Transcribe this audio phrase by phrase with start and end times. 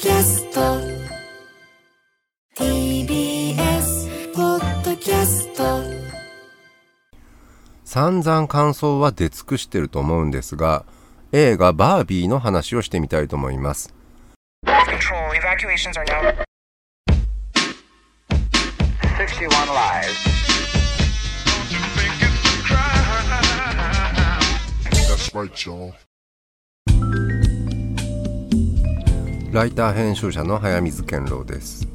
[0.00, 0.60] キャスト
[2.56, 5.82] TBS ポッドキャスト
[7.84, 10.84] 散々感想は出尽くしてると思うんですが
[11.32, 13.92] 映画バービーの話をしてみたいと思います
[14.64, 16.44] Control, evacuations are now.
[19.16, 20.38] 61 live.
[25.08, 25.92] That's right, y'all.
[29.50, 31.88] ライター編集者の早水健郎です。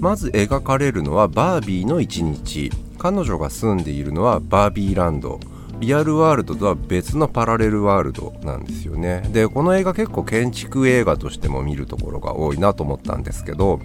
[0.00, 2.70] まず描かれるのはバービーの一日。
[2.96, 5.38] 彼女が住んでいるのはバービーランド。
[5.80, 9.28] リアルワールドとは別のパラレルワールドなんですよね。
[9.32, 13.78] でこの映画結構建築映画としても見るところが多いなと思ったんですけど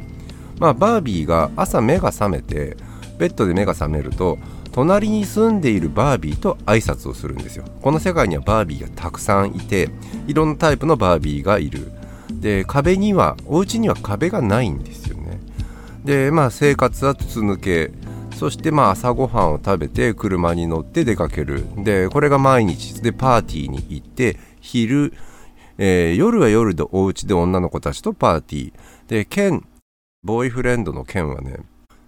[0.57, 2.77] まあバービーが朝目が覚めて
[3.17, 4.37] ベッドで目が覚めると
[4.71, 7.65] 隣に住んでいるバービーと挨拶をするんですよ。
[7.81, 9.89] この世界にはバービーがたくさんいて
[10.25, 11.91] いろんなタイプのバービーがいる。
[12.41, 15.39] で壁にはお家には壁がないんですよね。
[16.03, 17.91] でまあ生活は筒抜け。
[18.35, 21.63] そしてまあ朝ごはんを食べて車に乗って出かける。
[21.83, 23.01] でこれが毎日。
[23.01, 25.13] でパーティーに行って昼、
[25.77, 28.73] えー夜は夜でお家で女の子たちとパーティー。
[29.07, 29.63] でケン
[30.23, 31.59] ボーイフレンドのケンはね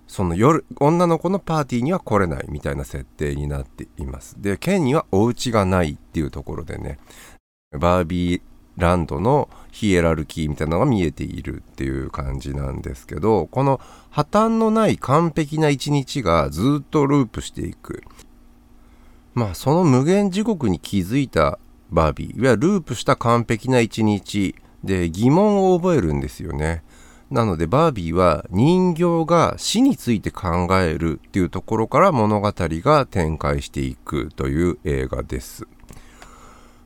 [0.08, 4.42] その夜女の子のパーティーには来れないみたいな設定になっています。
[4.42, 6.98] でケンにはお家がないっていうところでね
[7.72, 8.42] バービー
[8.78, 18.04] ランドのヒエラルキーみたいなのが見えているっていう感じなんですけどこの破綻のない完璧な一日がずっとループしていく。
[19.34, 21.58] まあその無限地獄に気づいた
[21.92, 22.38] バービー。
[22.38, 26.84] いわゆるループした完璧な一日で疑問を覚えるんですよね。
[27.32, 35.68] なのでバービーは人形が死について考えるっていうところから物語が展開していくという映画です。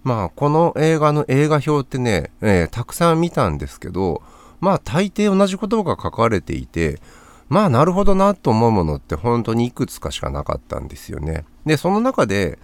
[0.08, 4.24] まあこの映画の映画表ってね、えーたくさん見たんですけど
[4.62, 7.02] まあ大抵同じ言葉が書かれていて
[7.50, 11.44] まあなるほどなと思うものって本当にいくつかしかなかったんですよね。
[11.66, 12.58] でその中で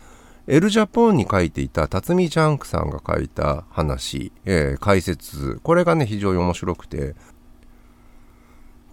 [0.47, 7.13] エル・ジャポンに書いていた辰巳ジャンクさんが書いた話、えー解説これがね非常に面白くて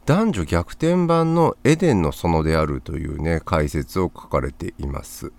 [0.07, 5.31] 男女逆転版のエデンの園であるというね解説を書かれています。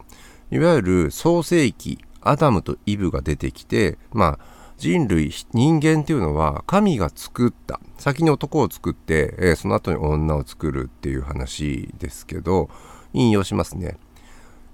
[0.49, 7.79] いわゆる創世記アダムとイブが出てきてまあ人類人間っていうのは神が作った。
[7.99, 12.67] 先に男を作って、えーその後に女を作るっていう話ですけど
[13.13, 13.97] 引用しますね。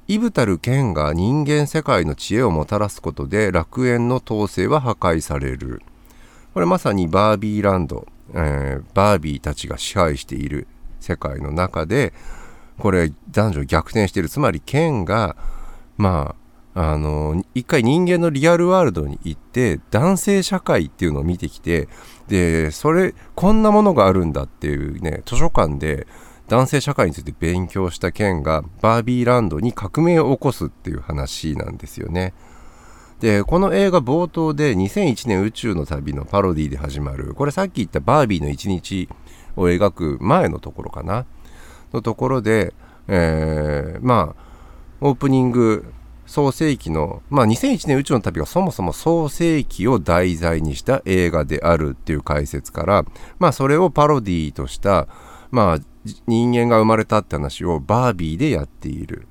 [0.07, 5.81] イブたる剣が人間世界の知恵をもたらすことで楽園の統制は破壊される。
[6.53, 10.67] これまさにバービーランド、えーバービーたちが支配している
[11.01, 12.13] 世界の中で
[12.79, 14.29] これ男女逆転している。
[14.29, 15.35] つまり剣が
[15.97, 16.33] ま
[16.79, 21.89] あの一回人間のリアルワールドに行って男性社会っていうのを見てきて
[22.27, 26.05] でそれこんなものがあるんだっていうね図書館で
[26.47, 32.35] 男性社会について勉強した剣がバービーランドに革命を起こすっていう話なんですよね。
[33.21, 39.09] でこの映画冒頭で2001年宇宙の旅のパロディで始まるこれさっき言ったバービーの一日
[39.55, 41.25] を描く前のところかな
[41.91, 42.75] のところで、
[43.07, 44.47] えーまあ
[44.99, 45.93] オープニング
[46.27, 53.05] 創世紀のまあ2001年宇宙の旅がそもそも創世紀を題材にした映画であるっていう解説から
[53.39, 55.07] まあそれをパロディーとした
[55.49, 55.79] まあ
[56.27, 59.27] 人間が生まれたって話をバービーでやっている。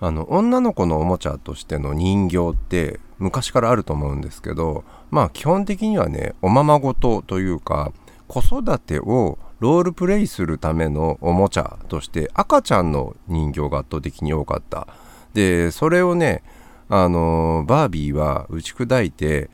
[0.00, 7.92] あの女の子のおもちゃとしての人形って昔からあると思うんですけどまあ基本的にはねおままごとというか
[8.26, 14.88] 子育てをロールプレイするためのおもちゃとして赤ちゃんの人形が圧倒的に多かった。
[15.34, 16.42] でそれをね
[16.88, 19.50] あのバービーは打ち砕いて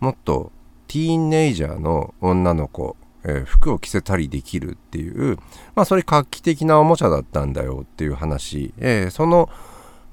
[0.00, 0.52] もっと
[0.88, 5.38] ティーンネイジャーの女の子、えー服を着せたりできるっていう
[5.74, 9.48] まあそれ画期的なおもちゃだったんだよっていう話、えーその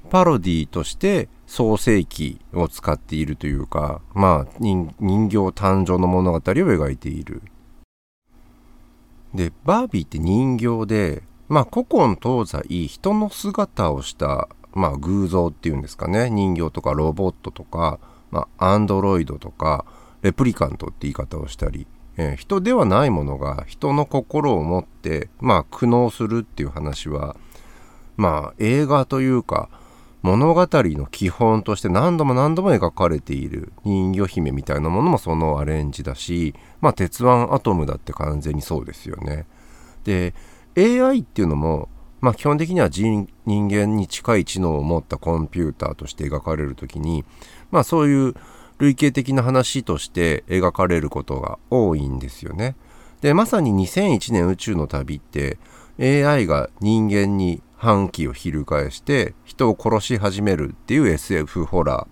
[0.08, 7.42] パロディとして創世記を使っているというかまあ人人形誕生の物語を描いている。
[9.34, 17.98] でバービーって人形でまあ古今東西人の姿をしたまあ偶像っていうんですかね人形とかロボットとか、
[18.30, 19.84] まあ、アンドロイドとか
[20.22, 21.86] レプリカントって言い方をしたり、
[22.16, 27.36] えー人ではないものが人の心を持ってまあ苦悩するっていう話は
[28.16, 29.68] まあ映画というか
[30.22, 39.46] 物語の基本として何度も何度も描かれている人魚姫みたいなものもそのアレンジだしまあ鉄腕アトムだって完全にそうですよね。
[40.04, 40.34] で
[40.76, 41.88] AI っていうのも
[42.20, 47.24] まあ基本的には人間に近い知能を持ったコンピューターとして描かれる時に
[47.70, 48.34] まあそういう
[48.78, 52.76] 類型的な話として描かれることが多いんですよね。
[53.20, 55.58] でまさに2001年宇宙の旅って
[55.98, 62.06] AI が人間に反旗を翻して人を殺し始めるっていう SF ホラ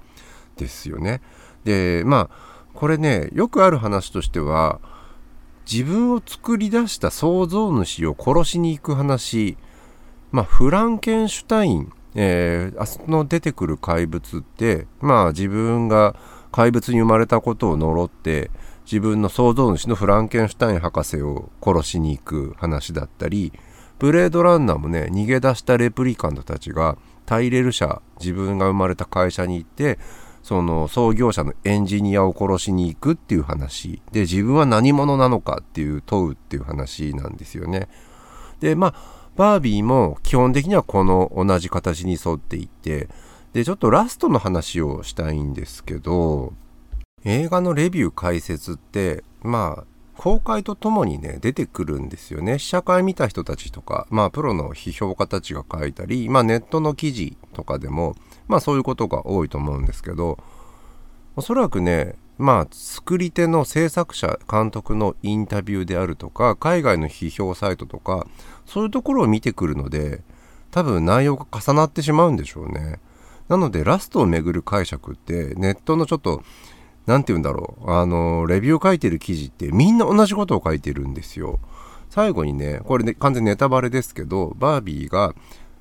[0.57, 1.21] ーですよね。
[1.65, 4.81] でまあこれねよくある話としては
[5.71, 9.57] 自分を作り出した創造主を殺しに行く話
[10.31, 16.17] まあフランケンシュタイン、えー、あその出てくる怪物ってまあ自分が
[16.53, 18.51] 怪物に生まれたことを呪って
[18.85, 23.53] 自分の創造主のフランケンシュタイン博士を殺しに行く話だったり
[23.99, 26.97] ブレードランナーもね逃げ出したレプリカントたちが
[27.27, 29.99] タイレル社自分が生まれた会社に行って
[30.43, 37.89] その創業者のエンジニアを殺しに行くっていう話で自分は何者なのかっていう問うっていう話なんですよね。
[38.61, 43.09] でまあバービーも基本的にはこの同じ形に沿っていて
[43.53, 46.53] でちょっとラストの話をしたいんですけど
[47.25, 49.85] 映画のレビュー解説ってまあ
[50.17, 52.59] 公開とともにね出てくるんですよね。
[52.59, 58.17] 試写会見た人たちとかまあプロの批評家たちが書いたりまあネットの記事とかでも
[58.49, 60.39] まあそういうことが多いと思うんですけど
[61.37, 68.27] おそらくねまあ作り手の制作者監督のインタビューであるとか海外の批評サイトとか
[68.65, 70.23] そういうところを見てくるので
[70.71, 73.01] 多分内容が重なってしまうんでしょうね。
[73.49, 76.43] なのでラストをめぐる解釈ってネットのちょっと
[77.07, 81.59] 何て言うんだろうあのレビュー書いてる記事ってみんな同じことを書いてるんですよ。
[82.11, 85.35] 最後にねこれね完全ネタバレですけどバービーが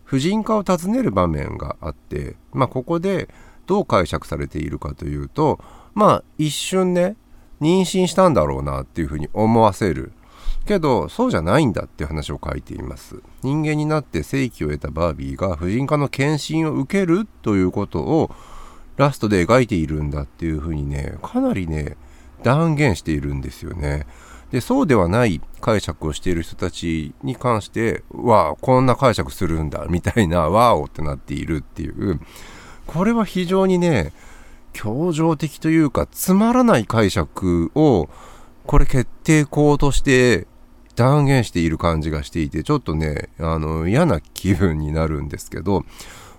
[0.03, 3.29] 婦人科を訪ねる場面があってまあここで
[3.65, 5.59] どう解釈されているかというと
[5.97, 7.15] まあ一瞬ね
[7.59, 10.11] 妊娠したんだろうなっていうふうに思わせる。
[10.67, 13.19] けどそうじゃないんだっていう話を書いています。
[13.41, 18.29] 人間になって生気を得たバービーが婦人科の検診を受けるということを
[18.97, 21.97] ラストで描いているんだっていうふうにねかなりね
[22.43, 24.05] 断言しているんですよね。
[24.51, 32.19] でそうではない解釈をしている人たちに関してわあこんな解釈するんだみたいなわおってなっているっていう。
[32.85, 34.13] これは非常にね
[34.77, 38.09] 協情的というかつまらない解釈を
[38.67, 40.45] これ決定校として
[40.95, 45.83] 断言している感じがしていてちょっとねあの嫌な気分になるんですけど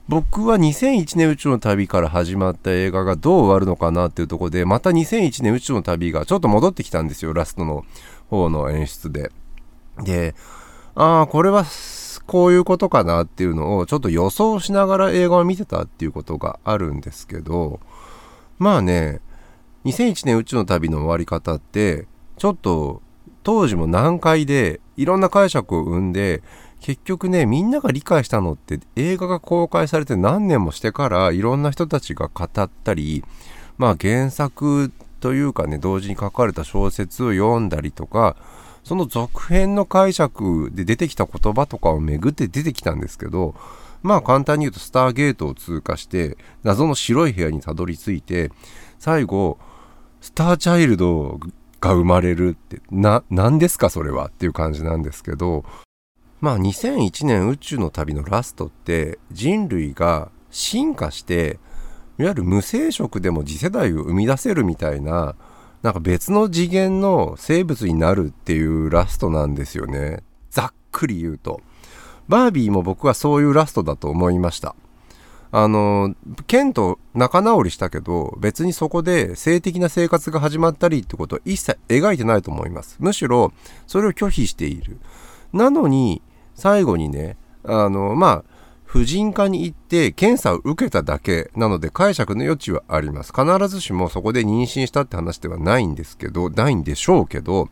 [0.09, 7.85] 僕は2001年宇宙の旅から始まった映画がどう終わるのかなっていうところでまた2001年宇宙の旅がちょっと戻ってきたんですよラストの
[8.31, 9.33] 方の演出で。
[10.05, 10.37] で
[10.95, 11.65] ああこれは
[12.27, 17.81] こういうことかなっていうのをちょっと予想しながら映画を見てたっていうことがあるんですけど
[18.59, 19.21] まあね
[19.85, 22.07] 2001年宇宙の旅の終わり方って
[22.37, 23.03] ちょっと
[23.43, 26.43] 当時も難解でいろんな解釈を生んで
[26.81, 33.25] 結局ねみんなが理解したのって映画が公開されて何年もしてからいろんな人たちが語ったり
[33.79, 38.37] まあ原作というかね同時に書かれた小説を読んだりとか
[38.85, 43.55] その続編の解釈で出てきた言葉とかをめぐって出てきたんですけど
[44.03, 48.51] まあ簡単に言うとスターゲートを通過して謎の白い部屋にたどり着いて
[48.99, 49.59] 最後
[50.21, 51.39] スターチャイルド
[51.81, 55.65] が生まれるってな何ですかそれはっていう感じなんですけど
[56.41, 61.59] まあ2001年宇宙の旅のラストって人類が進化して
[62.19, 65.37] いわゆる無生殖でも次世代を生み出せるみたいな
[65.83, 70.25] なんか別の次元の生物になるっていうラストなんですよね。
[70.51, 71.61] ざっくり言うと。
[72.29, 74.75] バービーも僕はそういうラストだと思いました。
[75.51, 76.15] あの
[76.47, 82.97] ケンと仲直りしたけど別にそこで性的な生活が始まったりってことは一切描いてないと思います。
[82.99, 83.53] むしろ
[83.87, 84.99] それを拒否している。
[85.53, 86.21] なのに
[86.55, 93.33] 最後にねあのまあ婦人科に行って検査を受けただけなので解釈の余地はあります。
[93.35, 97.69] 必ずしもそこで妊娠したって話ではないんですけどないんでしょうけど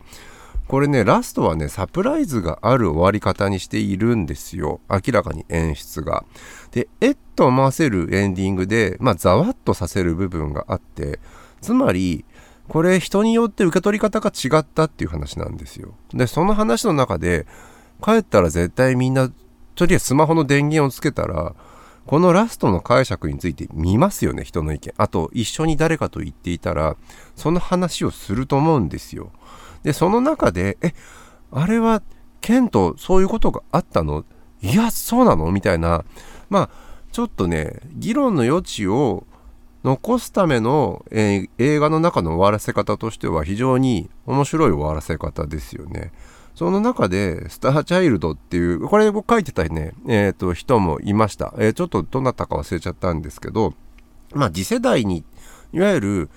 [0.67, 4.81] これねラストはねサプライズがある終わり方にしているんですよ。
[4.89, 6.25] 明らかに演出が。
[6.71, 11.19] でえっと思わせるエンディングでまあざわっとさせる部分があって
[11.61, 12.25] つまり
[12.67, 15.93] これ人によって受け取り方が違ったっていう話なんですよ。
[16.13, 17.47] でその話の中で
[18.03, 19.31] 帰ったら絶対みんな
[19.75, 21.55] とりあえずスマホの電源をつけたら
[22.05, 24.93] このラストの解釈について見ますよね人の意見。
[24.97, 26.97] あと一緒に誰かと言っていたら
[27.35, 29.31] その話をすると思うんですよ。
[29.87, 30.93] でその中でえ
[31.49, 32.01] あれは
[32.41, 34.25] ケンとそういうことがあったの？
[34.61, 35.49] いやそうなの？
[35.49, 36.03] みたいな
[36.49, 36.69] まあ
[37.13, 39.25] ちょっとね議論の余地を
[39.85, 46.11] 残すための、えー、映画の中の終わらせ方としては非常に面白い終わらせ方ですよね。
[46.53, 51.53] その中で、スターチャイルドっていう、これ僕書いてたね、えっ、ー、と、人もいました。
[51.59, 53.75] えー、ちょっとどなたか忘れちゃったんですけど、
[54.33, 55.23] まあ次世代に、
[55.71, 56.29] いわゆる、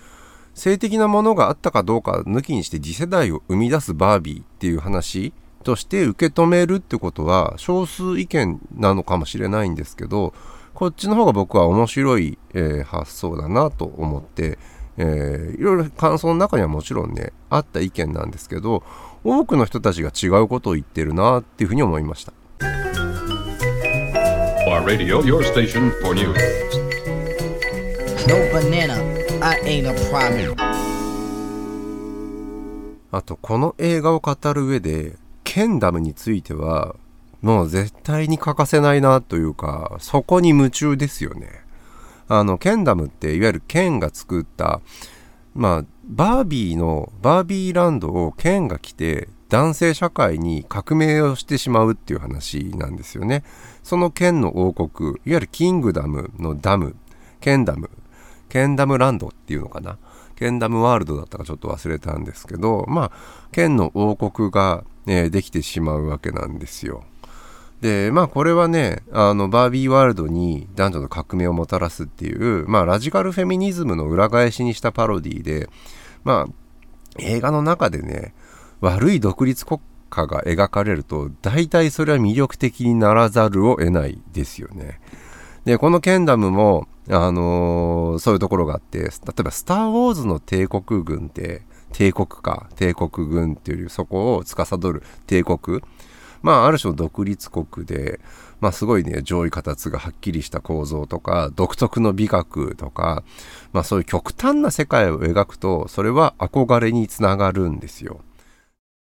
[0.54, 10.32] 性的なものがあったかどうか抜きにして次世代を生み出すバービーっていう話として受け止めるってことは少数意見なのかもしれないんですけど
[10.74, 14.58] こっちの方が僕は面白い、えー発想だなと思って、
[14.96, 18.82] えーいろいろ感想の中にはもちろんねあった意見なんですけど
[19.22, 22.32] 多くの人たちが違うことを言ってるなっていうふうに思いました
[24.70, 26.38] Our radio, your station for news.
[28.28, 28.96] No banana,
[33.10, 36.94] あとこの映画を語る上でケンダムについては
[37.40, 41.48] もう絶対に欠かせないなというかそこに夢中ですよね。
[42.28, 44.82] あのケンダムっていわゆるケンが作った
[45.54, 53.42] まあバービーのバービーランドをケンが来て男性社会に革命をしてしまうっていう話なんですよね。
[53.82, 56.94] そのケンの王国いわゆるキングダムのダム
[57.40, 57.90] ケンダム。
[58.50, 59.96] ケンダムランドっていうのかな？
[60.36, 63.12] ケンダムワールドだったかちょっと忘れたんですけどまあ
[63.52, 67.04] ケンの王国が、えーできてしまうわけなんですよ
[67.80, 75.68] でまあこれはねあのバービーワールドに男女の革命をもたらすっていう、まあ、ラジカルフェミニズムの裏返しにしたパロディで
[76.24, 76.52] まあ
[77.18, 78.34] 映画の中でね
[78.80, 85.00] 悪い独立国家が描かれると大体それは魅力的にならざるを得ないですよね。
[85.64, 91.62] でこのケンダムも、あのーそういうところがあって例えば「スター・ウォーズ」の帝国軍って
[91.92, 95.80] 帝国か帝国軍っていうそこを司る帝国
[96.42, 98.20] まあある種の独立国で、
[98.60, 103.24] まあ、すごいね上位形がはっきりした構造とか独特の美学とか、
[103.72, 108.20] まあ、そういう極端な世界を描くとそれは憧れにつながるんですよ。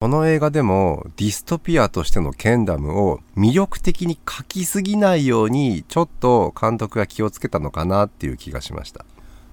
[0.01, 9.05] この映画でもディストピアとしてのケンダムを魅力的に描きすぎないようにちょっと監督が気をつけたのかなっていう気がしました。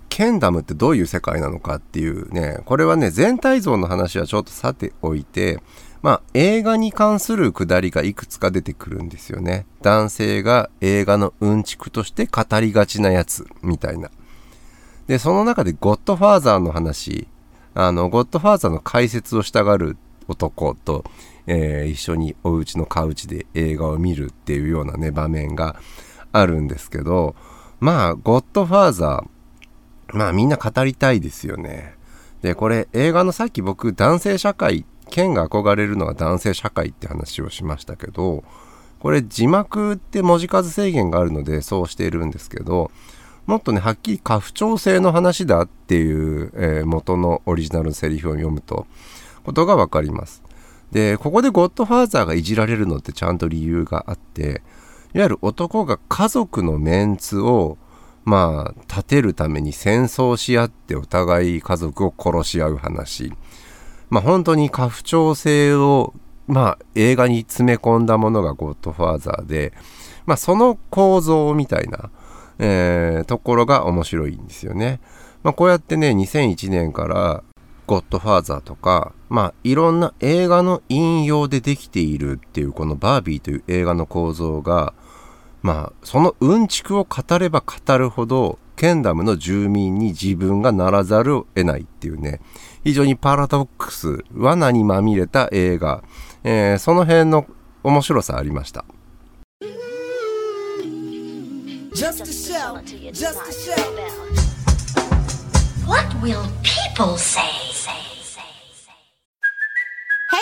[0.10, 5.62] ケンダムってどういう世界なのかっていうね、これはね、全体像の話はちょっとさておいて、
[6.02, 9.66] まあ映画に関するくだりがいくつか出てくるんですよね。
[9.84, 14.10] 男性が映画のうんちくとして語りがちなやつみたいな。
[15.08, 17.30] で、その中でゴッドファーザーの話、
[17.74, 19.96] あの、ゴッドファーザーの解説をしたがる
[20.32, 21.04] 男と、
[21.48, 25.76] えー一緒にお家のカウチで映画を見るっていうようなね、場面が
[26.32, 27.36] あるんですけど、
[27.80, 31.96] まあ、ゴッドファーザー、まあみんな語りたいですよね。
[32.42, 38.44] で、これ映画のさっき僕男性社会、剣が憧れるのは男性社会って話をしましたけど、
[39.00, 42.92] これ字幕って文字数制限があるのでそうしているんですけど、
[43.48, 48.86] もっとね、はっきり家父長制の話だっていう、えー元のオリジナルのセリフを読むと、
[49.42, 50.44] ことがわかります。
[50.92, 54.62] で、ここでゴッドファーザーがいじられるのってちゃんと理由があって、
[55.14, 57.78] いわゆる男が家族のメンツを、
[58.24, 63.34] まあ、立てるために戦争し合ってお互い家族を殺し合う話。
[64.10, 66.14] まあ、本当に家父長制を、
[66.48, 69.74] まあ、映画に詰め込んだものがゴッドファーザーで、
[70.26, 72.10] まあ、その構造みたいな、
[72.60, 75.00] えーところが面白いんですよね。
[75.44, 77.44] まあ、こうやってね、2001年から、
[77.92, 84.94] ゴッドファーザーとか、まあ、いろんな映画の引用でできているっていう、このバービーという映画の構造が、
[85.62, 92.40] まあ、そのうんちくを語れば語るほど、ケンダムの住民に自分がならざるを得ないっていうね、
[92.86, 96.02] 非常にパラドックス、罠にまみれた映画、
[96.46, 97.46] えーその辺の
[97.84, 98.86] 面白さありました。
[101.94, 104.32] Just a shout, just a shout.
[105.86, 107.71] What will people say?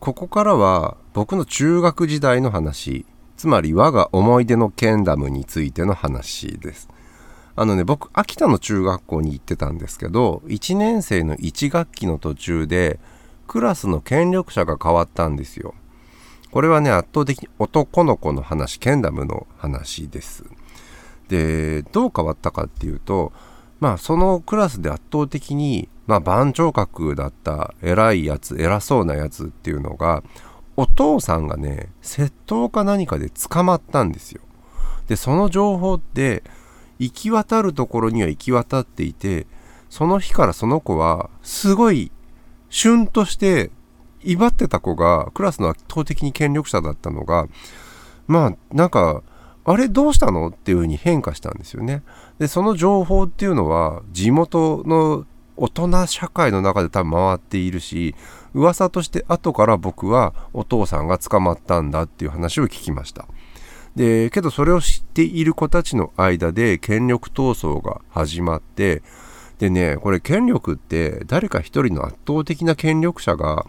[0.00, 3.04] ここからは僕の中学時代の話、
[3.36, 6.88] つまり我が思い出のケンダムについての話です。
[7.54, 12.98] あのね、僕、秋田の中学校に行ってたんですけど、1年生の1学期の途中で、
[13.46, 15.74] クラスの権力者が変わったんですよ。
[16.50, 20.44] これはね、圧倒的に男の子の話、ケンダムの話です。
[21.28, 23.34] で、どう変わったかっていうと、
[23.80, 30.24] まあ、そのクラスで圧倒的に、まあ、番長格だった偉いやつ、偉そうなやつっていうのが、
[30.76, 34.42] お父さんがね、窃盗か何かで捕まったんですよ。
[35.06, 36.42] で、その情報って、
[36.98, 39.46] 行き渡るところには行き渡っていて、
[39.88, 42.10] その日からその子はすごい
[42.70, 43.70] シュンとして
[44.24, 47.46] 威張ってた子がクラスの圧倒的に権力者だったのが
[48.26, 49.22] まあなんか
[49.64, 52.02] あれどうしたのっていう風に変化したんですよね。
[52.38, 55.26] でその情報っていうのは地元の
[55.60, 58.14] 大人社会の中で多分回っているし
[58.54, 63.26] 噂として後から僕はお父さんが捕まったんだっていう話を聞きました。
[63.94, 69.02] でけどそれを知っている子たちの間で権力闘争が始まって
[69.58, 73.66] でねこれ権力って誰か一人の圧倒的な権力者が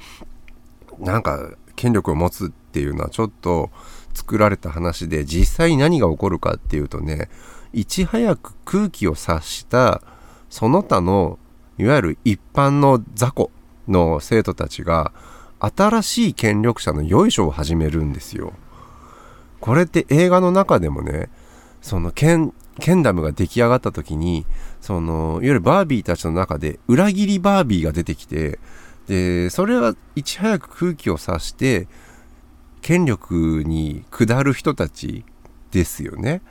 [1.00, 3.72] なんか権力を持つっていうのはちょっと
[4.14, 7.30] 作られた話で実際に何が起こるかっていうとね
[7.74, 10.02] いち早く空気を察した
[10.50, 11.40] その他の
[11.82, 13.50] いわゆる一般の雑魚
[13.88, 15.12] の生徒たちが
[15.60, 18.54] 新しい権力者のよいしょを始めるんですよ。
[19.60, 21.30] これって映画の中でもね
[21.82, 24.46] そのケンケンダムが出来上がった時に
[24.80, 28.60] そのいわゆるバービーたちの中で裏切りバービーが出てきて
[29.08, 31.88] でそれはいち早く空気を察して
[32.82, 35.24] 権力に下る人たち
[35.72, 36.42] ですよね。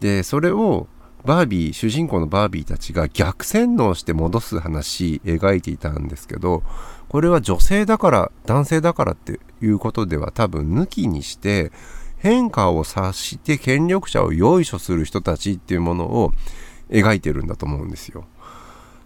[0.00, 0.88] でそれを
[1.24, 6.62] バービー主人公のバービーたちが逆洗脳して戻す話描いていたんですけど
[7.08, 11.70] これは女性だから男性だからっていうことでは多分抜きにして
[12.18, 16.32] 変化を察して権力者をよいしょする人たちっていうものを
[16.88, 18.24] 描いてるんだと思うんですよ。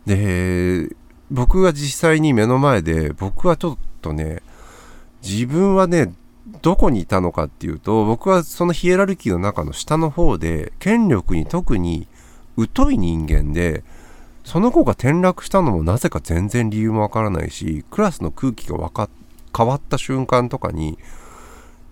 [0.06, 0.94] で
[1.30, 4.42] 僕が実際に目の前で僕はちょっとね
[5.22, 6.14] 自分はね
[6.62, 12.06] どこにいたのかっていうと僕はそのヒエラルキーの中の下の方で権力に特に
[12.74, 13.82] 疎い人間で
[14.44, 19.10] その子が転落したのもなぜか全然理由もわからないしクラスの空気がわか
[19.56, 20.98] 変わった瞬間とかに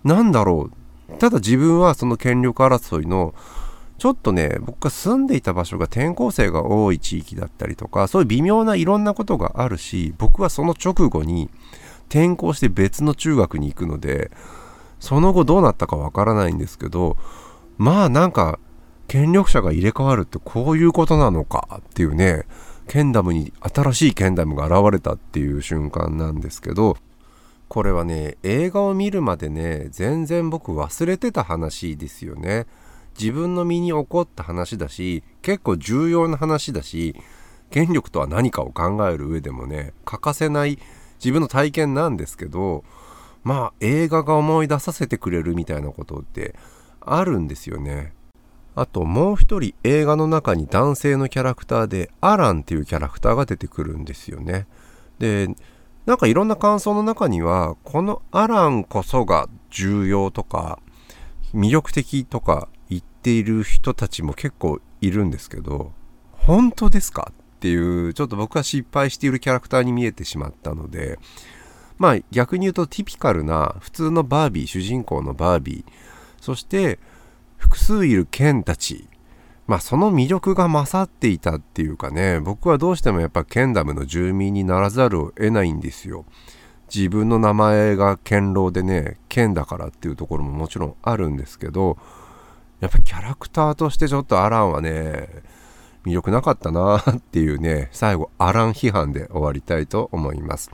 [0.03, 1.17] 何だろう。
[1.19, 3.35] ただ自分はその権力争いの
[3.97, 11.49] ちょっとね僕が住んでいた場所が転校生が多い地域だったりとかそういう微妙ないろんなことがあるし僕はその直後に
[12.09, 14.31] 転校して別の中学に行くので
[14.99, 17.17] その後どうなったかわからないんですけど
[17.77, 18.59] まあなんか
[19.07, 22.45] 権力者が入れ替わるってこういうことなのかっていうね
[22.87, 26.97] ケンダムに新しいケンダムが現れたっていう瞬間なんですけど
[27.67, 32.67] これはね映画を見るまでね全然僕忘れてた話ですよね。
[33.19, 37.15] 自分の身に起こった話だし結構重要な話だし
[37.71, 40.79] 権力とは何かを考える上でもね欠かせない
[41.19, 42.83] 自分の体験なんですけど
[43.43, 46.55] まあ映画が思い出させてくれるみたいなことって
[46.99, 48.13] あるんですよね。
[48.77, 54.67] あともう一人映画の中に男性のキャラクターでアランっていうキャラクターが出てくるんですよね。
[55.17, 55.47] で
[56.05, 60.79] なんかいろんな感想の中にはこのアランこそが重要とか
[61.53, 65.93] 魅力的とか言っている人たちも結構いるんですけど
[66.31, 67.31] 本当ですか？
[67.55, 71.17] っていうちょっと僕は失敗しているキャラクターに見えてしまったので
[71.97, 75.91] まあ逆に言うとティピカルな普通のバービー主人公のバービー
[76.41, 76.99] そして
[77.57, 79.07] 複数いる剣たち。
[79.67, 86.25] まあその魅力が勝っていたっていうかね僕はどうしてもやっぱケンダムの住民にならざるを得ないんですよ。
[86.93, 91.97] 自分の名前が堅牢でね剣だからっていうところももちろんあるんですけど
[92.79, 95.27] やっぱキャラクターとしてちょっとアランはね
[96.05, 100.71] 魅力なかったなっていうね最後アラン批判で終わりたいと思います。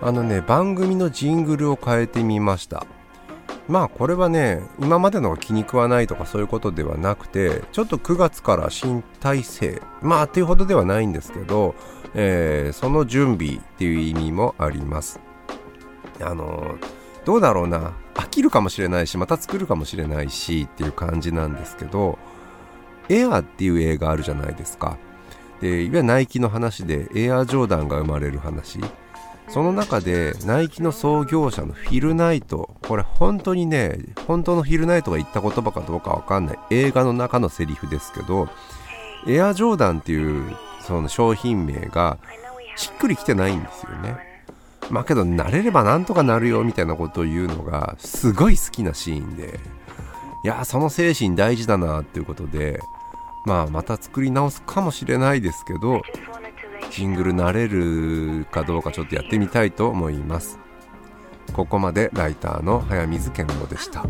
[0.00, 2.86] あのね番組のジングルを変えてみました。
[3.68, 11.74] まあこれはね今までのが気に食わないとかそういうことではなくてちょっと9月から新体制まあっていうほどではないんですけど
[12.14, 15.20] えー、その準備っていう意味もあります。
[16.20, 16.76] あの
[17.24, 17.92] どうだろうな。
[18.14, 22.18] 飽きるかもしれないしまた作るかもしれないしっていう感じなんですけど
[23.08, 24.98] エアーっていう映画あるじゃないですか。
[25.60, 28.80] でいわゆるナイキの話でエアージョーダンが生まれる話。
[29.48, 32.76] その中でナイキの創業者のフィル・ナイト。
[32.82, 36.58] これ本当にね本当のフィル・ナイトが言った言葉かどうかわかんない。
[36.70, 38.48] 映画の中のセリフですけど
[39.26, 40.54] エアージョーダンっていう
[40.88, 42.18] その商品名が
[42.76, 44.16] しっくりきてないんですよね。
[44.90, 49.60] まあけど慣れればなんとかなるよみたいなことを言うのがすごい好きなシーンで
[50.44, 52.80] いやその精神大事だなっていうことで
[53.44, 56.00] まあまた作り直すかもしれないですけど
[56.90, 60.58] ジングル慣れるかどうかちょっとやってみたいと思います
[61.52, 64.06] ここまでライターの早水健吾でした